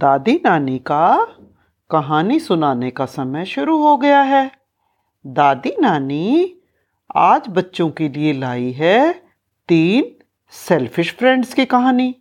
[0.00, 1.26] दादी नानी का
[1.90, 4.52] कहानी सुनाने का समय शुरू हो गया है।
[5.26, 6.56] दादी नानी
[7.16, 9.12] आज बच्चों के लिए लाई है
[9.68, 12.16] तीन सेल्फिश फ्रेंड्स की कहानी।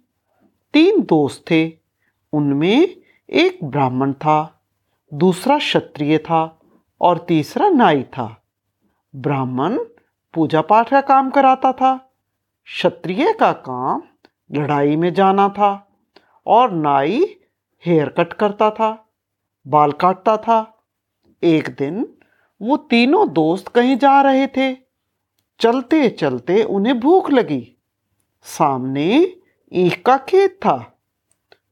[0.74, 1.74] तीन दोस्त थे।
[2.34, 2.96] उनमें
[3.30, 4.62] एक ब्राह्मण था,
[5.14, 6.60] दूसरा क्षत्रिय था
[7.02, 8.44] और तीसरा नाई था।
[9.16, 9.80] ब्राह्मण
[10.34, 11.98] पूजा पाठ का काम कराता था।
[12.66, 14.04] क्षत्रिय का काम
[14.52, 16.02] लड़ाई में जाना था
[16.48, 17.36] और नाई
[17.86, 19.10] हेयर कट करता था,
[19.68, 20.86] बाल काटता था।
[21.44, 22.14] एक दिन
[22.62, 24.78] वो तीनों दोस्त कहीं जा रहे थे।
[25.60, 27.76] चलते चलते उन्हें भूख लगी।
[28.44, 29.36] सामने
[29.74, 31.00] ईख का खेत था।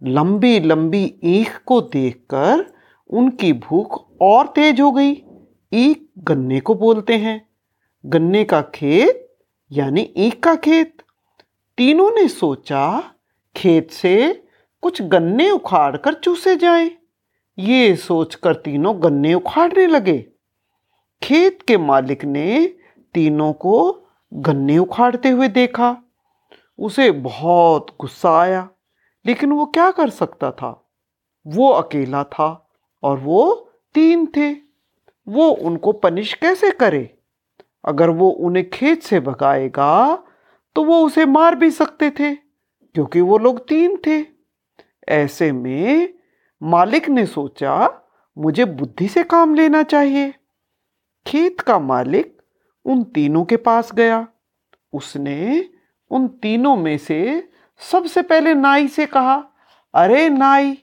[0.04, 2.74] लंबी लंबी ईख को देखकर
[3.10, 5.24] उनकी भूख और तेज हो गई।
[5.74, 7.50] ईख गन्ने को बोलते हैं।
[8.06, 9.36] गन्ने का खेत,
[9.72, 10.98] यानी ईख का खेत।
[11.78, 13.12] तीनों ने सोचा,
[13.56, 14.47] खेत से
[14.84, 16.90] कुछ गन्ने उखाड़ कर चूसे जाए।
[17.58, 20.18] ये सोचकर तीनों गन्ने उखाड़ने लगे।
[21.22, 22.68] खेत के मालिक ने
[23.16, 25.96] तीनों को गन्ने उखाड़ते हुए देखा।
[26.80, 28.68] उसे बहुत गुस्सा आया,
[29.26, 30.70] लेकिन वो क्या कर सकता था?
[31.46, 32.70] वो अकेला था
[33.04, 33.54] और वो
[33.96, 34.52] तीन थे।
[35.28, 37.10] वो उनको पनिश कैसे करे?
[37.86, 40.24] अगर वो उन्हें खेत से भगाएगा
[40.76, 44.37] तो वो उसे मार भी सकते थे, क्योंकि वो लोग तीन थे।
[45.08, 46.14] ऐसे में
[46.62, 48.04] मालिक ने सोचा,
[48.38, 50.34] मुझे बुद्धि से काम लेना चाहिए।
[51.26, 52.36] खेत का मालिक
[52.86, 54.26] उन तीनों के पास गया।
[54.94, 55.70] उसने
[56.12, 57.50] उन तीनों में से
[57.82, 59.36] सबसे पहले नाई से कहा,
[59.94, 60.74] अरे नाई,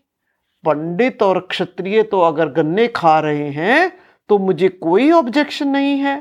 [0.64, 3.92] पंडित और क्षत्रिय तो अगर गन्ने खा रहे हैं
[4.31, 6.16] तो मुझे कोई ऑब्जेक्शन नहीं है,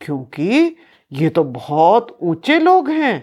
[0.00, 0.76] क्योंकि
[1.12, 3.18] ये तो बहुत ऊँचे लोग हैं।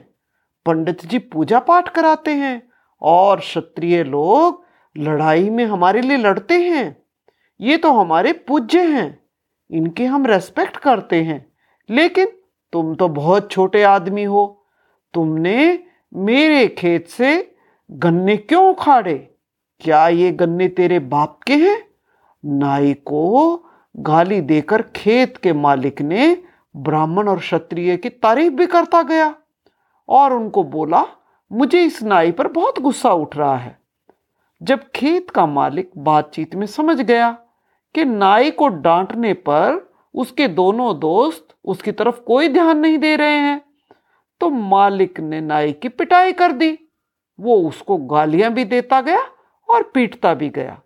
[0.65, 2.61] पंडित जी पूजा पाठ कराते हैं
[3.03, 4.65] और क्षत्रिय लोग
[4.97, 7.03] लड़ाई में हमारे लिए लड़ते हैं।
[7.61, 9.23] ये तो हमारे पूज्य हैं।
[9.71, 11.51] इनके हम रेस्पेक्ट करते हैं।
[11.89, 12.27] लेकिन
[12.71, 14.65] तुम तो बहुत छोटे आदमी हो।
[15.13, 15.83] तुमने
[16.13, 17.55] मेरे खेत से
[17.91, 19.35] गन्ने क्यों उखाड़े?
[19.79, 21.87] क्या ये गन्ने तेरे बाप के हैं?
[22.45, 23.55] नाई को
[23.97, 26.43] गाली देकर खेत के मालिक ने
[26.75, 29.35] ब्राह्मण और क्षत्रिय की तारीफ़ भी करता गया
[30.09, 31.05] और उनको बोला
[31.51, 33.77] मुझे इस नाई पर बहुत गुस्सा उठ रहा है।
[34.61, 37.31] जब खेत का मालिक बातचीत में समझ गया
[37.95, 43.37] कि नाई को डांटने पर उसके दोनों दोस्त उसकी तरफ़ कोई ध्यान नहीं दे रहे
[43.39, 43.61] हैं
[44.41, 46.77] तो मालिक ने नाई की पिटाई कर दी।
[47.39, 49.21] वो उसको गालियाँ भी देता गया
[49.69, 50.79] और पीटता भी गया।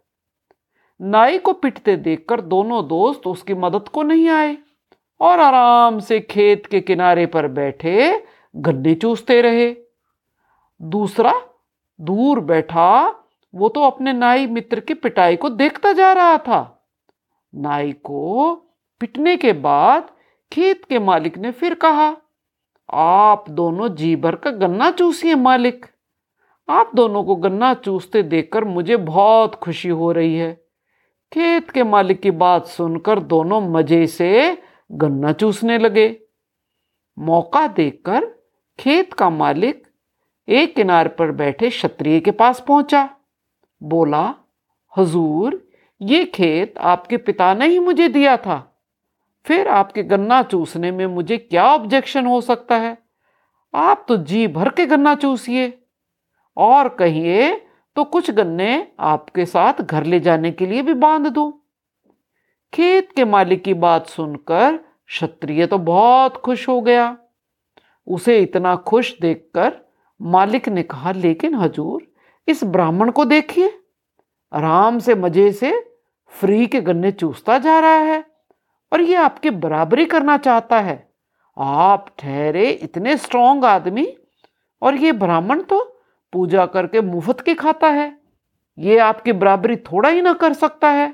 [1.00, 4.58] नाई को पिटते देखकर दोनों दोस्त उसकी मदद को नहीं आए
[5.22, 8.24] और आराम से खेत के किनारे पर बैठे
[8.56, 9.76] गन्ने चूसते रहे।
[10.82, 11.34] दूसरा,
[12.00, 13.16] दूर बैठा,
[13.54, 16.90] वो तो अपने नाई मित्र की पिटाई को देखता जा रहा था।
[17.56, 18.56] नाई को
[19.00, 20.10] पिटने के बाद
[20.52, 22.16] खेत के मालिक ने फिर कहा,
[22.90, 25.86] आप दोनों जी भर का गन्ना चूसिए मालिक।
[26.70, 30.54] आप दोनों को गन्ना चूसते देखकर मुझे बहुत खुशी हो रही है।
[31.34, 34.58] खेत के मालिक की बात सुनकर दोनों मज़े से
[34.92, 36.22] गन्ना चूसने लगे।
[37.20, 38.26] मौका देखकर
[38.80, 39.87] खेत का मालिक
[40.50, 43.10] एक किनार पर बैठे क्षत्रिय के पास पहुँचा।
[43.84, 44.36] बोला,
[44.98, 45.68] हजूर,
[46.02, 48.82] ये खेत आपके पिता ने ही मुझे दिया था।
[49.46, 52.98] फिर आपके गन्ना चूसने में मुझे क्या ऑब्जेक्शन हो सकता है?
[53.76, 55.84] आप तो जी भर के गन्ना चूसिए।
[56.58, 61.62] और कहिए तो कुछ गन्ने आपके साथ घर ले जाने के लिए भी बाँध दूँ।
[62.74, 64.78] खेत के मालिक की बात सुनकर
[65.08, 67.18] क्षत्रिय तो बहुत खुश हो गया।
[68.08, 69.87] उसे इतना खुश देखकर
[70.22, 72.02] मालिक ने कहा, लेकिन हजूर,
[72.48, 73.74] इस ब्राह्मण को देखिए।
[74.52, 75.72] आराम से मज़े से
[76.34, 78.24] फ्री के गन्ने चूसता जा रहा है
[78.92, 80.96] और ये आपकी बराबरी करना चाहता है।
[81.58, 84.08] आप ठहरे इतने स्ट्रांग आदमी
[84.82, 85.84] और ये ब्राह्मण तो
[86.34, 88.16] पूजा करके मुफ़्त के खाता है।
[88.78, 91.14] ये आपकी बराबरी थोड़ा ही ना कर सकता है।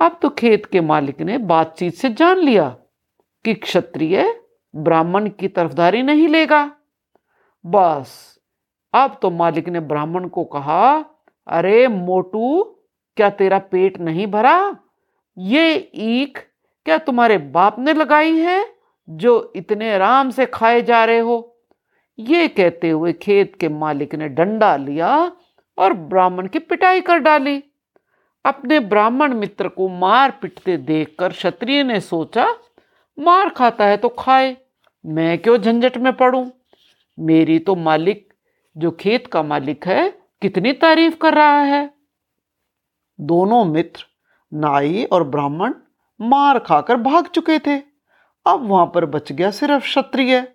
[0.00, 2.68] अब तो खेत के मालिक ने बातचीत से जान लिया
[3.44, 4.24] कि क्षत्रिय
[4.74, 6.70] ब्राह्मण की तरफदारी नहीं लेगा।
[7.64, 8.38] बस।
[8.94, 11.04] अब तो मालिक ने ब्राह्मण को कहा,
[11.46, 12.62] अरे मोटू,
[13.16, 14.76] क्या तेरा पेट नहीं भरा?
[15.38, 16.38] ये ईख
[16.86, 18.64] क्या तुम्हारे बाप ने लगाई है,
[19.08, 21.58] जो इतने आराम से खाए जा रहे हो?
[22.18, 25.32] ये कहते हुए खेत के मालिक ने डंडा लिया
[25.78, 27.62] और ब्राह्मण की पिटाई कर डाली।
[28.44, 32.46] अपने ब्राह्मण मित्र को मार पिटते देखकर क्षत्रिय ने सोचा,
[33.18, 34.56] मार खाता है तो खाए,
[35.06, 36.44] मैं क्यों झंझट में पड़ूं?
[37.18, 38.34] मेरी तो मालिक,
[38.76, 40.10] जो खेत का मालिक है,
[40.42, 41.94] कितनी तारीफ़ कर रहा है।
[43.20, 44.04] दोनों मित्र,
[44.54, 45.74] नाई और ब्राह्मण,
[46.20, 47.78] मार खाकर भाग चुके थे।
[48.46, 50.52] अब वहाँ पर बच गया सिर्फ़ क्षत्रिय।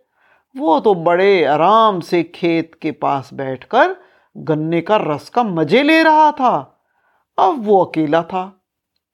[0.57, 3.95] वो तो बड़े आराम से खेत के पास बैठकर
[4.38, 6.83] गन्ने का रस का मज़े ले रहा था।
[7.39, 8.65] अब वो अकेला था।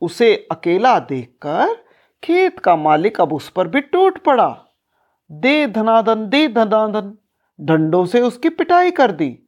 [0.02, 1.76] उसे अकेला देखकर
[2.24, 4.66] खेत का मालिक अब उस पर भी टूट पड़ा।
[5.32, 7.18] दे धनादन दे धनादन
[7.60, 9.40] डंडों से उसकी पिटाई कर दी।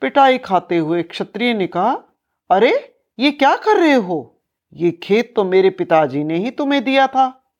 [0.00, 2.02] पिटाई खाते हुए क्षत्रिय ने कहा,
[2.50, 4.42] अरे, ये क्या कर रहे हो?
[4.72, 7.52] ये खेत तो मेरे पिताजी ने ही तुम्हें दिया था।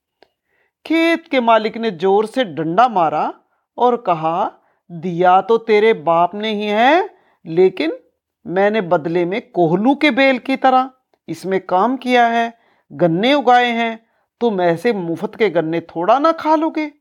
[0.86, 3.34] खेत के मालिक ने ज़ोर से डंडा मारा
[3.78, 4.52] और कहा,
[4.92, 7.10] दिया तो तेरे बाप ने ही है,
[7.46, 7.98] लेकिन
[8.46, 10.90] मैंने बदले में कोहलू के बेल की तरह
[11.28, 12.58] इसमें काम किया है,
[12.92, 14.06] गन्ने उगाए हैं,
[14.40, 16.92] तुम ऐसे मुफ़्त के गन्ने थोड़ा ना खा लोगे।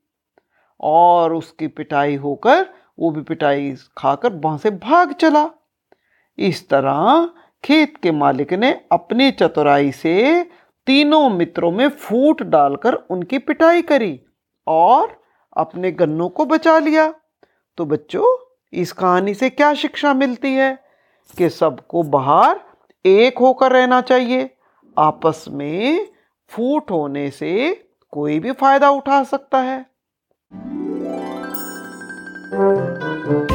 [0.81, 2.69] और उसकी पिटाई होकर
[2.99, 5.49] वो भी पिटाई खाकर वहाँ से भाग चला।
[6.39, 7.29] इस तरह
[7.63, 10.43] खेत के मालिक ने अपनी चतुराई से
[10.85, 14.21] तीनों मित्रों में फूट डालकर उनकी पिटाई करी
[14.67, 15.21] और
[15.57, 17.13] अपने गन्नों को बचा लिया।
[17.77, 20.85] तो बच्चों, इस कहानी से क्या शिक्षा मिलती है?
[21.37, 22.59] कि सबको बाहर
[23.05, 24.57] एक होकर रहना चाहिए।
[24.97, 26.07] आपस में
[26.49, 29.94] फूट होने से कोई भी फ़ायदा उठा सकता है।
[32.51, 33.54] Música